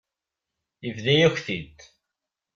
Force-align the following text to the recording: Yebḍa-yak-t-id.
Yebḍa-yak-t-id. 0.85 1.77